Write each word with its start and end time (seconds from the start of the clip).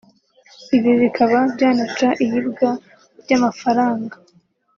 Ibi 0.77 0.91
bikaba 1.01 1.37
byanaca 1.53 2.09
iyibwa 2.23 2.69
ry’amafaranga 3.21 4.15